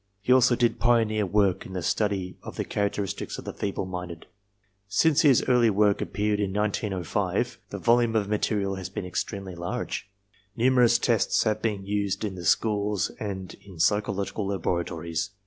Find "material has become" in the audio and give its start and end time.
8.27-9.05